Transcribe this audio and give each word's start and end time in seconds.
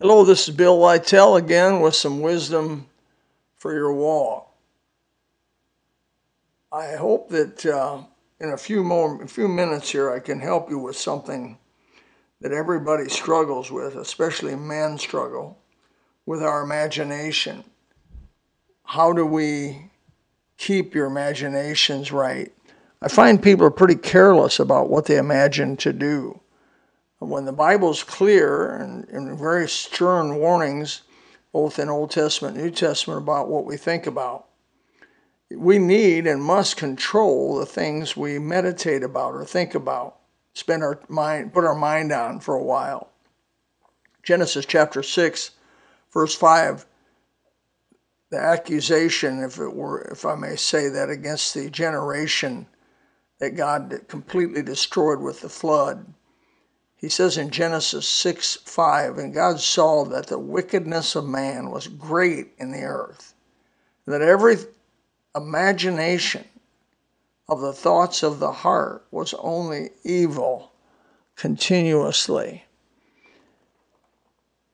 Hello, 0.00 0.24
this 0.24 0.48
is 0.48 0.56
Bill 0.56 0.76
Lytell 0.76 1.38
again 1.38 1.78
with 1.80 1.94
some 1.94 2.20
wisdom 2.20 2.88
for 3.54 3.72
your 3.72 3.92
walk. 3.92 4.52
I 6.72 6.96
hope 6.96 7.28
that 7.28 7.64
uh, 7.64 8.02
in 8.40 8.48
a 8.48 8.56
few 8.56 8.82
more, 8.82 9.22
a 9.22 9.28
few 9.28 9.46
minutes 9.46 9.90
here, 9.92 10.10
I 10.10 10.18
can 10.18 10.40
help 10.40 10.68
you 10.68 10.80
with 10.80 10.96
something 10.96 11.58
that 12.40 12.50
everybody 12.50 13.08
struggles 13.08 13.70
with, 13.70 13.94
especially 13.94 14.56
men 14.56 14.98
struggle 14.98 15.58
with 16.26 16.42
our 16.42 16.62
imagination. 16.64 17.62
How 18.82 19.12
do 19.12 19.24
we 19.24 19.92
keep 20.58 20.92
your 20.92 21.06
imaginations 21.06 22.10
right? 22.10 22.52
I 23.00 23.06
find 23.06 23.40
people 23.40 23.64
are 23.64 23.70
pretty 23.70 23.94
careless 23.94 24.58
about 24.58 24.90
what 24.90 25.04
they 25.04 25.18
imagine 25.18 25.76
to 25.78 25.92
do 25.92 26.40
when 27.18 27.44
the 27.44 27.52
Bible's 27.52 28.02
clear 28.02 28.76
and, 28.76 29.08
and 29.08 29.38
very 29.38 29.68
stern 29.68 30.36
warnings, 30.36 31.02
both 31.52 31.78
in 31.78 31.88
Old 31.88 32.10
Testament 32.10 32.56
and 32.56 32.64
New 32.64 32.70
Testament, 32.70 33.22
about 33.22 33.48
what 33.48 33.64
we 33.64 33.76
think 33.76 34.06
about, 34.06 34.46
we 35.50 35.78
need 35.78 36.26
and 36.26 36.42
must 36.42 36.76
control 36.76 37.58
the 37.58 37.66
things 37.66 38.16
we 38.16 38.38
meditate 38.38 39.02
about 39.02 39.34
or 39.34 39.44
think 39.44 39.74
about, 39.74 40.16
spend 40.54 40.82
our 40.82 41.00
mind, 41.08 41.52
put 41.52 41.64
our 41.64 41.74
mind 41.74 42.12
on 42.12 42.40
for 42.40 42.54
a 42.54 42.62
while. 42.62 43.10
Genesis 44.22 44.64
chapter 44.66 45.02
6, 45.02 45.50
verse 46.12 46.34
5, 46.34 46.86
the 48.30 48.38
accusation, 48.38 49.42
if 49.42 49.58
it 49.58 49.72
were, 49.72 50.00
if 50.10 50.24
I 50.24 50.34
may 50.34 50.56
say 50.56 50.88
that, 50.88 51.10
against 51.10 51.54
the 51.54 51.70
generation 51.70 52.66
that 53.38 53.56
God 53.56 54.00
completely 54.08 54.62
destroyed 54.62 55.20
with 55.20 55.40
the 55.40 55.48
flood 55.48 56.06
he 57.04 57.10
says 57.10 57.36
in 57.36 57.50
Genesis 57.50 58.08
6 58.08 58.60
5, 58.64 59.18
and 59.18 59.34
God 59.34 59.60
saw 59.60 60.06
that 60.06 60.28
the 60.28 60.38
wickedness 60.38 61.14
of 61.14 61.26
man 61.26 61.70
was 61.70 61.86
great 61.86 62.52
in 62.56 62.72
the 62.72 62.84
earth, 62.84 63.34
that 64.06 64.22
every 64.22 64.56
imagination 65.36 66.46
of 67.46 67.60
the 67.60 67.74
thoughts 67.74 68.22
of 68.22 68.38
the 68.38 68.50
heart 68.50 69.04
was 69.10 69.34
only 69.34 69.90
evil 70.02 70.72
continuously. 71.36 72.64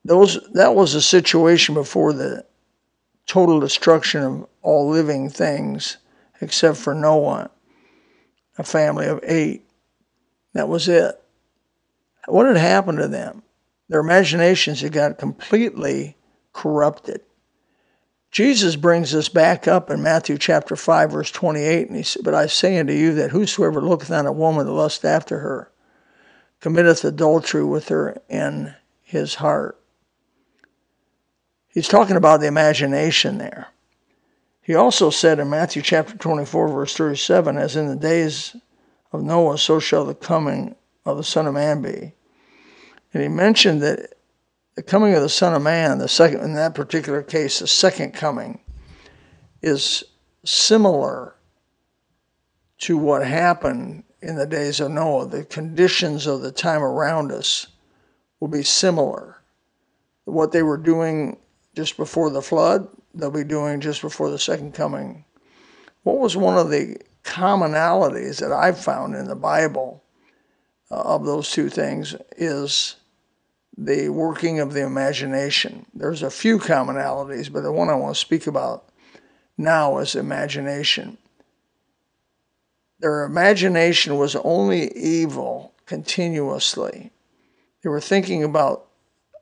Those, 0.05 0.39
that 0.53 0.77
was 0.77 0.95
a 0.95 1.03
situation 1.03 1.75
before 1.75 2.13
the 2.13 2.47
total 3.27 3.59
destruction 3.59 4.23
of 4.23 4.47
all 4.63 4.89
living 4.89 5.31
things 5.31 5.97
except 6.41 6.77
for 6.77 6.95
Noah, 6.95 7.51
a 8.57 8.63
family 8.63 9.07
of 9.07 9.19
eight. 9.25 9.69
That 10.53 10.69
was 10.69 10.89
it. 10.89 11.21
What 12.31 12.47
had 12.47 12.57
happened 12.57 12.99
to 12.99 13.09
them? 13.09 13.43
Their 13.89 14.01
imaginations 14.01 14.81
had 14.81 14.93
got 14.93 15.19
completely 15.19 16.17
corrupted. 16.53 17.23
Jesus 18.31 18.77
brings 18.77 19.13
us 19.15 19.29
back 19.29 19.67
up 19.67 19.91
in 19.91 20.03
Matthew 20.03 20.39
chapter 20.39 20.77
5, 20.77 21.11
verse 21.11 21.31
28, 21.33 21.89
and 21.89 21.97
he 21.97 22.05
said, 22.05 22.23
But 22.23 22.35
I 22.35 22.47
say 22.47 22.79
unto 22.79 22.93
you 22.93 23.13
that 23.15 23.31
whosoever 23.31 23.81
looketh 23.81 24.13
on 24.13 24.27
a 24.27 24.33
woman 24.33 24.67
to 24.67 24.73
lust 24.73 25.05
after 25.05 25.41
her 25.41 25.73
committeth 26.61 27.05
adultery 27.05 27.65
with 27.65 27.89
her 27.89 28.21
in 28.29 28.75
his 29.03 29.37
heart. 29.37 29.81
He's 31.67 31.89
talking 31.89 32.17
about 32.17 32.41
the 32.41 32.47
imagination 32.47 33.39
there. 33.39 33.69
He 34.63 34.77
also 34.77 35.11
said 35.11 35.41
in 35.41 35.51
Matthew 35.51 35.83
chapter 35.83 36.17
24, 36.17 36.69
verse 36.69 36.95
37, 36.95 37.59
As 37.59 37.75
in 37.75 37.89
the 37.89 37.97
days 37.97 38.55
of 39.13 39.25
Noah, 39.25 39.59
so 39.59 39.81
shall 39.81 40.05
the 40.05 40.15
coming 40.15 40.77
of 41.05 41.17
the 41.17 41.25
Son 41.25 41.49
of 41.49 41.55
Man 41.55 41.83
be. 41.83 42.13
And 43.13 43.23
he 43.23 43.29
mentioned 43.29 43.83
that 43.83 44.15
the 44.77 44.83
coming 44.83 45.15
of 45.15 45.23
the 45.23 45.29
Son 45.29 45.55
of 45.55 45.63
Man, 45.63 45.99
the 45.99 46.09
second 46.09 46.41
in 46.41 46.55
that 46.55 46.75
particular 46.75 47.23
case, 47.23 47.59
the 47.59 47.67
second 47.67 48.13
coming, 48.13 48.61
is 49.63 50.05
similar 50.45 51.35
to 52.79 52.97
what 52.97 53.27
happened 53.27 54.05
in 54.23 54.37
the 54.37 54.47
days 54.47 54.81
of 54.81 54.91
Noah. 54.91 55.27
The 55.27 55.45
conditions 55.45 56.27
of 56.27 56.43
the 56.43 56.53
time 56.53 56.83
around 56.83 57.33
us 57.33 57.67
will 58.39 58.49
be 58.49 58.63
similar. 58.63 59.43
What 60.25 60.53
they 60.53 60.63
were 60.63 60.79
doing 60.79 61.39
just 61.75 61.97
before 61.97 62.31
the 62.31 62.43
flood, 62.43 62.89
they'll 63.15 63.31
be 63.31 63.45
doing 63.45 63.81
just 63.81 64.03
before 64.03 64.31
the 64.31 64.39
second 64.39 64.73
coming. 64.73 65.25
What 66.05 66.19
was 66.19 66.37
one 66.37 66.57
of 66.57 66.71
the 66.71 66.97
commonalities 67.25 68.41
that 68.41 68.53
I've 68.53 68.79
found 68.79 69.15
in 69.15 69.27
the 69.27 69.37
Bible 69.37 70.03
uh, 70.91 70.95
of 70.95 71.27
those 71.27 71.51
two 71.51 71.69
things 71.69 72.17
is 72.37 72.97
the 73.83 74.11
working 74.11 74.61
of 74.61 74.75
the 74.75 74.85
imagination. 74.85 75.87
There's 75.95 76.23
a 76.23 76.31
few 76.31 76.59
commonalities, 76.59 77.51
but 77.51 77.63
the 77.63 77.73
one 77.73 77.89
I 77.89 77.95
want 77.95 78.15
to 78.15 78.21
speak 78.21 78.47
about 78.47 78.85
now 79.57 79.99
is 79.99 80.15
imagination. 80.15 81.17
Their 82.99 83.25
imagination 83.25 84.19
was 84.19 84.37
only 84.37 84.95
evil 84.95 85.73
continuously. 85.87 87.11
They 87.83 87.89
were 87.89 88.03
thinking 88.03 88.45
about 88.45 88.87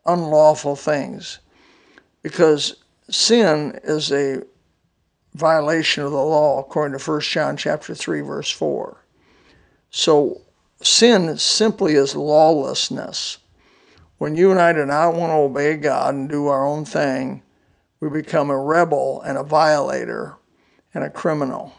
unlawful 0.07 0.77
things 0.77 1.41
because 2.23 2.77
sin 3.11 3.81
is 3.83 4.13
a 4.13 4.43
violation 5.35 6.05
of 6.05 6.13
the 6.13 6.17
law 6.17 6.61
according 6.61 6.97
to 6.97 7.11
1 7.11 7.21
John 7.23 7.57
chapter 7.57 7.93
3 7.93 8.21
verse 8.21 8.51
4. 8.53 9.05
So 9.91 10.43
sin 10.81 11.37
simply 11.39 11.95
is 11.95 12.15
lawlessness. 12.15 13.39
When 14.19 14.35
you 14.35 14.51
and 14.51 14.61
I 14.61 14.73
do 14.73 14.85
not 14.85 15.15
want 15.15 15.31
to 15.31 15.37
obey 15.37 15.77
God 15.77 16.15
and 16.15 16.29
do 16.29 16.49
our 16.49 16.67
own 16.67 16.85
thing, 16.85 17.43
we 18.01 18.11
become 18.11 18.51
a 18.51 18.59
rebel 18.59 19.23
and 19.23 19.39
a 19.39 19.45
violator 19.45 20.37
and 20.93 21.05
a 21.05 21.11
criminal 21.11 21.73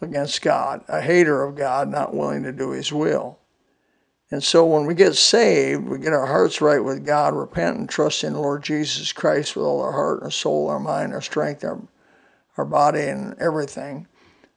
against 0.00 0.42
God, 0.42 0.84
a 0.88 1.00
hater 1.00 1.42
of 1.42 1.56
God, 1.56 1.88
not 1.88 2.14
willing 2.14 2.44
to 2.44 2.52
do 2.52 2.70
His 2.70 2.92
will. 2.92 3.38
And 4.30 4.42
so 4.42 4.64
when 4.64 4.86
we 4.86 4.94
get 4.94 5.16
saved, 5.16 5.88
we 5.88 5.98
get 5.98 6.12
our 6.12 6.26
hearts 6.26 6.60
right 6.60 6.82
with 6.82 7.04
God, 7.04 7.34
repent 7.34 7.78
and 7.78 7.88
trust 7.88 8.22
in 8.22 8.34
the 8.34 8.40
Lord 8.40 8.62
Jesus 8.62 9.12
Christ 9.12 9.56
with 9.56 9.64
all 9.64 9.80
our 9.80 9.92
heart, 9.92 10.22
our 10.22 10.30
soul, 10.30 10.68
our 10.68 10.78
mind, 10.78 11.12
our 11.12 11.20
strength, 11.20 11.64
our, 11.64 11.80
our 12.56 12.64
body, 12.64 13.02
and 13.02 13.34
everything. 13.40 14.06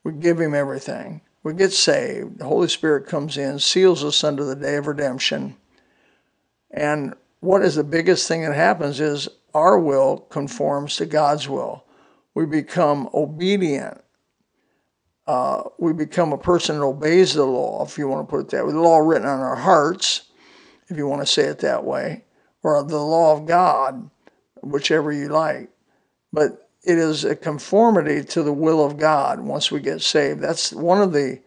We 0.04 0.14
give 0.14 0.40
Him 0.40 0.54
everything. 0.54 1.22
We 1.42 1.54
get 1.54 1.74
saved. 1.74 2.38
The 2.38 2.46
Holy 2.46 2.68
Spirit 2.68 3.08
comes 3.08 3.38
in, 3.38 3.58
seals 3.58 4.04
us 4.04 4.24
unto 4.24 4.46
the 4.46 4.56
day 4.56 4.76
of 4.76 4.86
redemption. 4.86 5.58
And 6.70 7.16
what 7.44 7.62
is 7.62 7.76
the 7.76 7.84
biggest 7.84 8.28
thing 8.28 8.42
that 8.44 8.56
happens 8.56 9.02
is 9.02 9.28
our 9.54 9.78
will 9.78 10.20
conforms 10.30 10.96
to 10.96 11.06
God's 11.06 11.50
will. 11.50 11.84
We 12.34 12.46
become 12.46 13.10
obedient. 13.14 14.02
Uh, 15.28 15.64
we 15.78 15.92
become 15.92 16.32
a 16.32 16.38
person 16.38 16.78
that 16.78 16.86
obeys 16.86 17.34
the 17.34 17.44
law, 17.44 17.84
if 17.86 17.98
you 17.98 18.08
want 18.08 18.26
to 18.26 18.30
put 18.30 18.40
it 18.46 18.50
that 18.50 18.66
way. 18.66 18.72
The 18.72 18.80
law 18.80 19.00
written 19.00 19.28
on 19.28 19.42
our 19.42 19.58
hearts, 19.58 20.24
if 20.88 20.96
you 20.96 21.06
want 21.06 21.22
to 21.22 21.26
say 21.26 21.44
it 21.44 21.60
that 21.60 21.84
way, 21.84 22.24
or 22.64 22.82
the 22.82 22.98
law 22.98 23.36
of 23.36 23.46
God, 23.46 24.10
whichever 24.62 25.12
you 25.12 25.28
like. 25.28 25.70
But 26.32 26.70
it 26.84 26.98
is 26.98 27.26
a 27.26 27.36
conformity 27.36 28.24
to 28.24 28.44
the 28.44 28.54
will 28.54 28.86
of 28.86 28.98
God 28.98 29.42
once 29.42 29.70
we 29.70 29.82
get 29.82 30.02
saved. 30.02 30.40
That's 30.40 30.72
one 30.72 31.02
of 31.02 31.12
the 31.12 31.42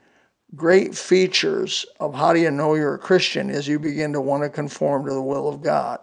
great 0.54 0.94
features 0.94 1.84
of 1.98 2.14
how 2.14 2.32
do 2.32 2.40
you 2.40 2.50
know 2.50 2.74
you're 2.74 2.94
a 2.94 2.98
Christian 2.98 3.50
is 3.50 3.66
you 3.66 3.78
begin 3.78 4.12
to 4.12 4.20
want 4.20 4.42
to 4.42 4.48
conform 4.48 5.06
to 5.06 5.12
the 5.12 5.22
will 5.22 5.48
of 5.48 5.62
God. 5.62 5.98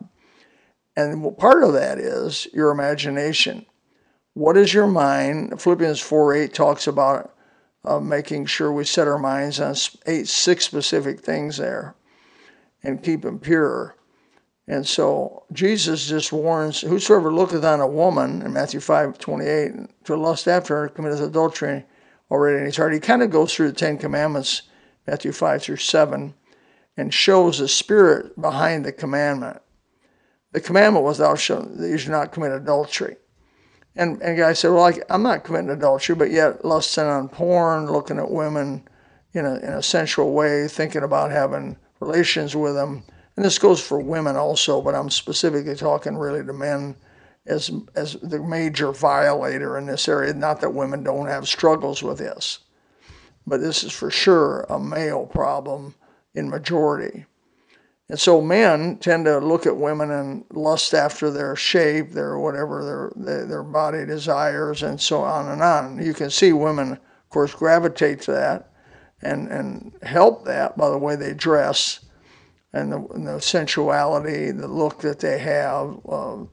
And 0.95 1.37
part 1.37 1.63
of 1.63 1.73
that 1.73 1.97
is 1.97 2.47
your 2.53 2.71
imagination. 2.71 3.65
What 4.33 4.57
is 4.57 4.73
your 4.73 4.87
mind? 4.87 5.61
Philippians 5.61 5.99
4 5.99 6.35
8 6.35 6.53
talks 6.53 6.87
about 6.87 7.33
uh, 7.85 7.99
making 7.99 8.45
sure 8.45 8.71
we 8.71 8.83
set 8.83 9.07
our 9.07 9.17
minds 9.17 9.59
on 9.59 9.75
eight, 10.05 10.27
six 10.27 10.65
specific 10.65 11.19
things 11.19 11.57
there 11.57 11.95
and 12.83 13.03
keep 13.03 13.21
them 13.21 13.39
pure. 13.39 13.95
And 14.67 14.87
so 14.87 15.43
Jesus 15.51 16.07
just 16.07 16.31
warns, 16.31 16.81
Whosoever 16.81 17.33
looketh 17.33 17.65
on 17.65 17.81
a 17.81 17.87
woman, 17.87 18.41
in 18.41 18.53
Matthew 18.53 18.79
5 18.79 19.17
28, 19.17 20.05
to 20.05 20.15
lust 20.15 20.47
after 20.47 20.81
her 20.81 20.89
committeth 20.89 21.21
adultery 21.21 21.85
already 22.31 22.59
in 22.59 22.65
his. 22.65 22.77
He 22.77 22.99
kind 22.99 23.23
of 23.23 23.29
goes 23.29 23.53
through 23.53 23.67
the 23.67 23.77
Ten 23.77 23.97
Commandments, 23.97 24.63
Matthew 25.07 25.31
5 25.31 25.61
through 25.61 25.77
7, 25.77 26.33
and 26.97 27.13
shows 27.13 27.59
the 27.59 27.67
spirit 27.67 28.39
behind 28.39 28.85
the 28.85 28.91
commandment. 28.91 29.61
The 30.51 30.61
commandment 30.61 31.05
was, 31.05 31.17
Thou 31.17 31.35
shalt 31.35 31.69
you 31.79 31.97
should 31.97 32.11
not 32.11 32.31
commit 32.31 32.51
adultery. 32.51 33.17
And, 33.95 34.21
and 34.21 34.37
guy 34.37 34.53
said, 34.53 34.69
Well, 34.69 34.85
I, 34.85 35.13
am 35.13 35.23
not 35.23 35.43
committing 35.43 35.69
adultery, 35.69 36.15
but 36.15 36.31
yet 36.31 36.63
lusting 36.63 37.05
on 37.05 37.29
porn, 37.29 37.91
looking 37.91 38.19
at 38.19 38.29
women 38.29 38.87
in 39.33 39.45
a, 39.45 39.55
in 39.55 39.73
a 39.73 39.83
sensual 39.83 40.33
way, 40.33 40.67
thinking 40.67 41.03
about 41.03 41.31
having 41.31 41.77
relations 41.99 42.55
with 42.55 42.75
them. 42.75 43.03
And 43.35 43.43
this 43.43 43.57
goes 43.57 43.81
for 43.81 43.99
women 43.99 44.35
also, 44.35 44.81
but 44.81 44.95
I'm 44.95 45.09
specifically 45.09 45.75
talking 45.75 46.17
really 46.17 46.45
to 46.45 46.53
men 46.53 46.95
as 47.45 47.71
as 47.95 48.13
the 48.21 48.39
major 48.39 48.91
violator 48.91 49.77
in 49.77 49.85
this 49.85 50.07
area. 50.07 50.33
Not 50.33 50.61
that 50.61 50.73
women 50.73 51.03
don't 51.03 51.27
have 51.27 51.47
struggles 51.47 52.01
with 52.01 52.17
this, 52.17 52.59
but 53.45 53.61
this 53.61 53.83
is 53.83 53.91
for 53.91 54.09
sure 54.09 54.61
a 54.69 54.79
male 54.79 55.25
problem 55.25 55.95
in 56.33 56.49
majority. 56.49 57.25
And 58.09 58.19
so 58.19 58.41
men 58.41 58.97
tend 58.97 59.25
to 59.25 59.39
look 59.39 59.65
at 59.65 59.77
women 59.77 60.11
and 60.11 60.43
lust 60.51 60.93
after 60.93 61.31
their 61.31 61.55
shape, 61.55 62.11
their 62.11 62.37
whatever, 62.37 63.11
their, 63.15 63.45
their, 63.45 63.63
body 63.63 64.05
desires, 64.05 64.83
and 64.83 64.99
so 64.99 65.21
on 65.21 65.47
and 65.47 65.63
on. 65.63 66.03
You 66.03 66.13
can 66.13 66.29
see 66.29 66.51
women, 66.51 66.91
of 66.91 67.29
course, 67.29 67.55
gravitate 67.55 68.21
to 68.21 68.31
that 68.33 68.71
and, 69.21 69.47
and 69.47 69.93
help 70.03 70.45
that 70.45 70.77
by 70.77 70.89
the 70.89 70.97
way 70.97 71.15
they 71.15 71.33
dress 71.33 72.01
and 72.73 72.91
the, 72.91 72.97
and 73.13 73.25
the 73.25 73.39
sensuality, 73.39 74.51
the 74.51 74.67
look 74.67 74.99
that 75.01 75.19
they 75.19 75.39
have, 75.39 75.99
uh, 76.07 76.43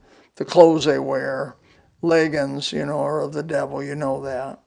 the 0.41 0.49
clothes 0.49 0.85
they 0.85 0.97
wear. 0.97 1.55
Leggings, 2.01 2.73
you 2.73 2.83
know, 2.83 2.99
are 2.99 3.21
of 3.21 3.31
the 3.31 3.43
devil, 3.43 3.83
you 3.83 3.93
know 3.93 4.23
that. 4.23 4.59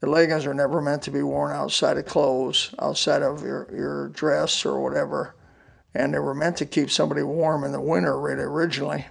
The 0.00 0.08
leggings 0.08 0.46
are 0.46 0.54
never 0.54 0.80
meant 0.80 1.02
to 1.02 1.10
be 1.10 1.22
worn 1.22 1.52
outside 1.54 1.98
of 1.98 2.06
clothes, 2.06 2.74
outside 2.78 3.20
of 3.20 3.42
your, 3.42 3.68
your 3.70 4.08
dress 4.08 4.64
or 4.64 4.80
whatever. 4.80 5.36
And 5.92 6.14
they 6.14 6.18
were 6.18 6.34
meant 6.34 6.56
to 6.58 6.66
keep 6.66 6.90
somebody 6.90 7.22
warm 7.22 7.62
in 7.62 7.72
the 7.72 7.80
winter, 7.80 8.18
really, 8.18 8.42
originally, 8.42 9.04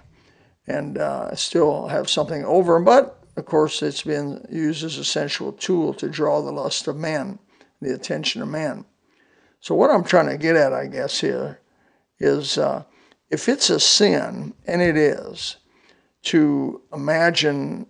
and 0.66 0.98
uh, 0.98 1.36
still 1.36 1.86
have 1.86 2.10
something 2.10 2.44
over 2.44 2.74
them. 2.74 2.84
But, 2.84 3.22
of 3.36 3.44
course, 3.44 3.80
it's 3.80 4.02
been 4.02 4.44
used 4.50 4.82
as 4.82 4.98
a 4.98 5.04
sensual 5.04 5.52
tool 5.52 5.94
to 5.94 6.08
draw 6.08 6.42
the 6.42 6.50
lust 6.50 6.88
of 6.88 6.96
men, 6.96 7.38
the 7.80 7.94
attention 7.94 8.42
of 8.42 8.48
men. 8.48 8.86
So, 9.60 9.76
what 9.76 9.90
I'm 9.90 10.02
trying 10.02 10.30
to 10.30 10.36
get 10.36 10.56
at, 10.56 10.72
I 10.72 10.88
guess, 10.88 11.20
here 11.20 11.60
is 12.18 12.58
uh, 12.58 12.82
if 13.30 13.48
it's 13.48 13.70
a 13.70 13.78
sin, 13.78 14.54
and 14.66 14.82
it 14.82 14.96
is, 14.96 15.58
to 16.22 16.82
imagine 16.92 17.86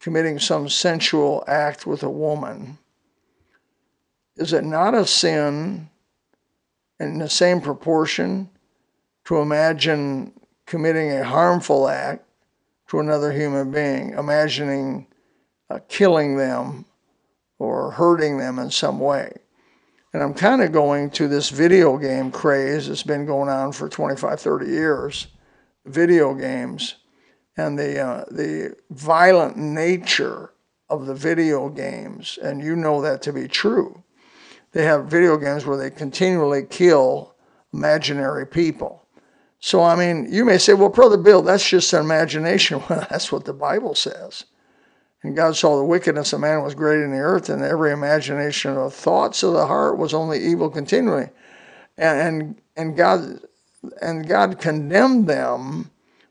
committing 0.00 0.38
some 0.38 0.68
sensual 0.68 1.44
act 1.46 1.86
with 1.86 2.02
a 2.02 2.10
woman, 2.10 2.78
is 4.36 4.52
it 4.52 4.64
not 4.64 4.94
a 4.94 5.04
sin 5.04 5.88
in 7.00 7.18
the 7.18 7.28
same 7.28 7.60
proportion 7.60 8.48
to 9.24 9.38
imagine 9.38 10.32
committing 10.66 11.10
a 11.10 11.24
harmful 11.24 11.88
act 11.88 12.24
to 12.88 13.00
another 13.00 13.32
human 13.32 13.70
being, 13.70 14.10
imagining 14.10 15.06
uh, 15.70 15.78
killing 15.88 16.36
them 16.36 16.84
or 17.58 17.90
hurting 17.90 18.38
them 18.38 18.58
in 18.58 18.70
some 18.70 19.00
way? 19.00 19.32
And 20.12 20.22
I'm 20.22 20.34
kind 20.34 20.62
of 20.62 20.72
going 20.72 21.10
to 21.10 21.28
this 21.28 21.50
video 21.50 21.98
game 21.98 22.30
craze 22.30 22.88
that's 22.88 23.02
been 23.02 23.26
going 23.26 23.48
on 23.48 23.72
for 23.72 23.88
25, 23.88 24.40
30 24.40 24.66
years. 24.66 25.26
Video 25.88 26.34
games 26.34 26.96
and 27.56 27.78
the, 27.78 28.00
uh, 28.00 28.24
the 28.30 28.76
violent 28.90 29.56
nature 29.56 30.52
of 30.88 31.06
the 31.06 31.14
video 31.14 31.68
games, 31.68 32.38
and 32.42 32.62
you 32.62 32.76
know 32.76 33.02
that 33.02 33.20
to 33.22 33.32
be 33.32 33.48
true. 33.48 34.02
They 34.72 34.84
have 34.84 35.06
video 35.06 35.36
games 35.36 35.66
where 35.66 35.76
they 35.76 35.90
continually 35.90 36.62
kill 36.68 37.34
imaginary 37.72 38.46
people. 38.46 39.04
So, 39.60 39.82
I 39.82 39.96
mean, 39.96 40.28
you 40.30 40.44
may 40.44 40.58
say, 40.58 40.74
well, 40.74 40.88
Brother 40.88 41.16
Bill, 41.16 41.42
that's 41.42 41.68
just 41.68 41.92
an 41.92 42.00
imagination. 42.00 42.82
Well, 42.88 43.06
that's 43.10 43.32
what 43.32 43.44
the 43.44 43.52
Bible 43.52 43.94
says. 43.94 44.44
And 45.22 45.34
God 45.34 45.56
saw 45.56 45.76
the 45.76 45.84
wickedness 45.84 46.32
of 46.32 46.40
man 46.40 46.62
was 46.62 46.76
great 46.76 47.02
in 47.02 47.10
the 47.10 47.18
earth, 47.18 47.48
and 47.48 47.62
every 47.62 47.90
imagination 47.90 48.76
of 48.76 48.94
thoughts 48.94 49.42
of 49.42 49.52
the 49.52 49.66
heart 49.66 49.98
was 49.98 50.14
only 50.14 50.38
evil 50.38 50.70
continually. 50.70 51.28
And, 51.96 52.20
and, 52.20 52.60
and 52.76 52.96
God 52.96 53.40
and 54.00 54.28
God 54.28 54.58
condemned 54.58 55.26
them 55.26 55.90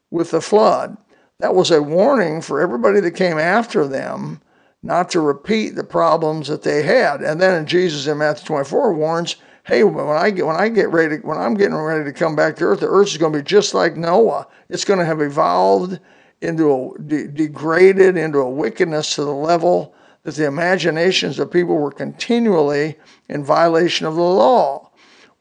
with 0.09 0.31
the 0.31 0.41
flood. 0.41 0.97
That 1.39 1.55
was 1.55 1.71
a 1.71 1.83
warning 1.83 2.41
for 2.41 2.59
everybody 2.59 2.99
that 3.01 3.11
came 3.11 3.37
after 3.37 3.87
them 3.87 4.41
not 4.83 5.09
to 5.11 5.19
repeat 5.19 5.75
the 5.75 5.83
problems 5.83 6.47
that 6.47 6.63
they 6.63 6.83
had. 6.83 7.21
And 7.21 7.41
then 7.41 7.65
Jesus 7.65 8.07
in 8.07 8.17
Matthew 8.17 8.45
24 8.47 8.93
warns, 8.93 9.35
hey, 9.65 9.83
when 9.83 10.07
I 10.07 10.31
get 10.31 10.45
when 10.45 10.55
I 10.55 10.69
get 10.69 10.89
ready 10.89 11.17
to, 11.17 11.27
when 11.27 11.37
I'm 11.37 11.53
getting 11.53 11.75
ready 11.75 12.05
to 12.05 12.13
come 12.13 12.35
back 12.35 12.55
to 12.55 12.63
earth, 12.63 12.79
the 12.79 12.87
earth 12.87 13.09
is 13.09 13.17
going 13.17 13.33
to 13.33 13.39
be 13.39 13.43
just 13.43 13.73
like 13.73 13.97
Noah. 13.97 14.47
It's 14.69 14.85
going 14.85 14.99
to 14.99 15.05
have 15.05 15.21
evolved 15.21 15.99
into 16.41 16.71
a 16.71 16.99
de- 17.01 17.27
degraded 17.27 18.17
into 18.17 18.39
a 18.39 18.49
wickedness 18.49 19.15
to 19.15 19.23
the 19.23 19.33
level 19.33 19.93
that 20.23 20.35
the 20.35 20.45
imaginations 20.45 21.39
of 21.39 21.51
people 21.51 21.75
were 21.75 21.91
continually 21.91 22.97
in 23.29 23.43
violation 23.43 24.05
of 24.05 24.15
the 24.15 24.21
law. 24.21 24.86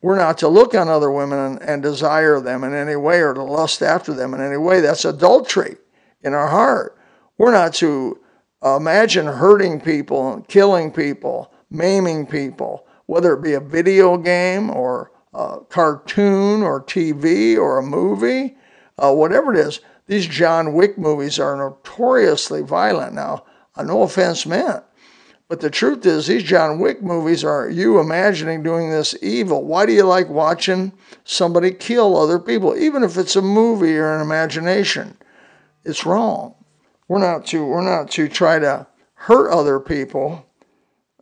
We're 0.07 0.19
not 0.19 0.39
to 0.39 0.49
look 0.49 0.73
on 0.73 0.89
other 0.89 1.11
women 1.11 1.37
and, 1.37 1.63
and 1.63 1.83
desire 1.83 2.39
them 2.39 2.63
in 2.63 2.73
any 2.73 2.95
way 2.95 3.23
or 3.23 3.35
to 3.35 3.43
lust 3.43 3.83
after 3.83 4.15
them 4.15 4.35
in 4.35 4.41
any 4.41 4.57
way. 4.57 4.81
That's 4.81 5.05
adultery 5.05 5.79
in 6.23 6.33
our 6.33 6.47
heart. 6.47 6.97
We're 7.39 7.51
not 7.51 7.75
to 7.75 8.21
imagine 8.63 9.27
hurting 9.27 9.81
people, 9.81 10.45
killing 10.47 10.93
people, 10.93 11.53
maiming 11.71 12.27
people, 12.27 12.87
whether 13.07 13.35
it 13.35 13.43
be 13.43 13.55
a 13.55 13.61
video 13.61 14.17
game 14.17 14.71
or 14.71 15.11
a 15.35 15.59
cartoon 15.69 16.63
or 16.63 16.85
TV 16.85 17.57
or 17.57 17.79
a 17.79 17.83
movie, 17.83 18.57
uh, 18.99 19.13
whatever 19.13 19.53
it 19.53 19.59
is. 19.59 19.81
These 20.07 20.29
John 20.29 20.73
Wick 20.73 20.97
movies 20.97 21.41
are 21.41 21.57
notoriously 21.57 22.63
violent 22.63 23.13
now. 23.13 23.45
Uh, 23.75 23.83
no 23.83 24.03
offense 24.03 24.47
meant. 24.47 24.85
But 25.49 25.61
the 25.61 25.71
truth 25.71 26.05
is, 26.05 26.27
these 26.27 26.43
John 26.43 26.81
Wick 26.81 27.03
movies 27.03 27.45
are 27.45 27.71
you 27.71 28.01
imagining 28.01 28.65
doing 28.65 28.91
this 28.91 29.15
evil. 29.23 29.65
Why 29.65 29.87
do 29.87 29.93
you 29.93 30.03
like 30.03 30.29
watching 30.29 30.93
somebody 31.25 31.71
kill 31.71 32.17
other 32.17 32.41
people, 32.41 32.77
even 32.77 33.05
if 33.05 33.17
it's 33.17 33.37
a 33.37 33.43
movie 33.43 33.97
or 33.97 34.13
an 34.13 34.21
imagination? 34.21 35.17
It's 35.85 36.05
wrong. 36.05 36.55
We're 37.07 37.21
not 37.21 37.47
to 37.47 37.65
we're 37.65 37.85
not 37.85 38.11
to 38.13 38.29
try 38.29 38.59
to 38.59 38.89
hurt 39.15 39.51
other 39.51 39.79
people. 39.79 40.45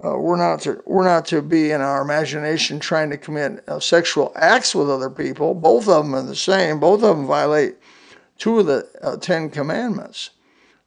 Uh, 0.02 0.16
we're 0.16 0.36
not 0.36 0.60
to 0.62 0.82
we're 0.86 1.04
not 1.04 1.26
to 1.26 1.42
be 1.42 1.70
in 1.70 1.82
our 1.82 2.00
imagination 2.00 2.80
trying 2.80 3.10
to 3.10 3.18
commit 3.18 3.62
uh, 3.68 3.78
sexual 3.78 4.32
acts 4.36 4.74
with 4.74 4.88
other 4.88 5.10
people. 5.10 5.52
Both 5.52 5.86
of 5.86 6.04
them 6.04 6.14
are 6.14 6.22
the 6.22 6.34
same. 6.34 6.80
Both 6.80 7.02
of 7.02 7.16
them 7.16 7.26
violate 7.26 7.76
two 8.38 8.60
of 8.60 8.66
the 8.66 8.88
uh, 9.02 9.18
Ten 9.18 9.50
Commandments. 9.50 10.30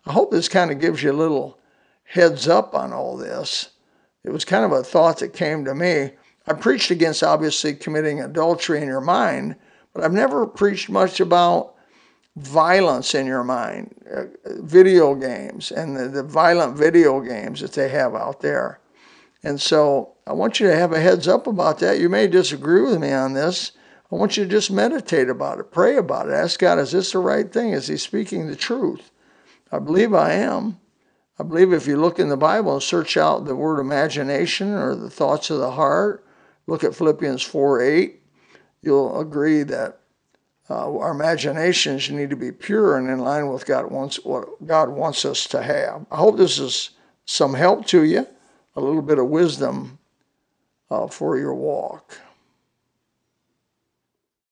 I 0.08 0.14
hope 0.14 0.32
this 0.32 0.50
kind 0.50 0.72
of 0.72 0.80
gives 0.80 1.04
you 1.04 1.12
a 1.12 1.14
little 1.14 1.57
heads 2.08 2.48
up 2.48 2.74
on 2.74 2.94
all 2.94 3.18
this. 3.18 3.70
It 4.24 4.32
was 4.32 4.46
kind 4.46 4.66
of 4.66 4.72
a 4.72 4.84
thought 4.84 5.20
that 5.20 5.34
came 5.34 5.66
to 5.66 5.76
me. 5.76 6.12
I 6.48 6.54
preached 6.54 6.92
against 6.92 7.24
obviously 7.24 7.74
committing 7.76 8.22
adultery 8.22 8.82
in 8.82 8.88
your 8.88 9.02
mind, 9.02 9.56
but 9.94 10.04
I've 10.04 10.14
never 10.14 10.48
preached 10.48 10.90
much 10.90 11.20
about 11.20 11.76
violence 12.38 13.16
in 13.16 13.26
your 13.26 13.44
mind, 13.44 13.94
uh, 14.14 14.26
video 14.62 15.16
games, 15.16 15.72
and 15.72 15.98
the, 15.98 16.08
the 16.08 16.24
violent 16.24 16.78
video 16.78 17.20
games 17.20 17.62
that 17.62 17.74
they 17.74 17.90
have 17.90 18.16
out 18.16 18.42
there. 18.42 18.80
And 19.44 19.60
so 19.60 20.14
I 20.26 20.34
want 20.34 20.60
you 20.60 20.68
to 20.68 20.76
have 20.76 20.94
a 20.94 21.00
heads 21.00 21.28
up 21.28 21.48
about 21.48 21.80
that. 21.80 22.00
You 22.00 22.10
may 22.10 22.28
disagree 22.28 22.82
with 22.82 23.00
me 23.00 23.12
on 23.12 23.34
this, 23.34 23.72
I 24.12 24.16
want 24.16 24.38
you 24.38 24.46
to 24.46 24.50
just 24.50 24.72
meditate 24.72 25.30
about 25.30 25.60
it, 25.60 25.72
pray 25.72 25.98
about 25.98 26.30
it, 26.30 26.34
ask 26.34 26.60
God, 26.60 26.80
is 26.80 26.92
this 26.92 27.12
the 27.12 27.20
right 27.20 27.52
thing? 27.52 27.72
Is 27.72 27.88
He 27.88 27.98
speaking 27.98 28.48
the 28.48 28.56
truth? 28.56 29.12
I 29.70 29.80
believe 29.80 30.14
I 30.14 30.32
am. 30.34 30.80
I 31.40 31.44
believe 31.44 31.72
if 31.72 31.86
you 31.86 31.98
look 31.98 32.20
in 32.20 32.30
the 32.30 32.38
Bible 32.38 32.74
and 32.74 32.84
search 32.84 33.16
out 33.16 33.46
the 33.46 33.56
word 33.56 33.80
imagination 33.80 34.74
or 34.74 34.96
the 34.96 35.10
thoughts 35.10 35.50
of 35.50 35.60
the 35.60 35.72
heart, 35.72 36.26
look 36.66 36.84
at 36.84 36.96
Philippians 36.96 37.44
4 37.44 37.82
8, 37.82 38.22
you'll 38.82 39.20
agree 39.20 39.64
that 39.64 40.00
uh, 40.70 40.98
our 40.98 41.12
imaginations 41.12 42.10
need 42.10 42.30
to 42.32 42.36
be 42.36 42.52
pure 42.52 42.98
and 42.98 43.10
in 43.10 43.20
line 43.20 43.50
with 43.50 43.66
God 43.66 43.92
wants, 43.92 44.24
what 44.26 44.66
God 44.66 44.90
wants 44.90 45.26
us 45.26 45.48
to 45.48 45.62
have. 45.62 46.06
I 46.12 46.18
hope 46.18 46.38
this 46.38 46.60
is 46.60 46.92
some 47.26 47.54
help 47.54 47.86
to 47.88 48.04
you, 48.04 48.28
a 48.76 48.82
little 48.82 49.02
bit 49.02 49.20
of 49.20 49.28
wisdom 49.28 50.00
uh, 50.90 51.08
for 51.08 51.38
your 51.38 51.54
walk. 51.54 52.18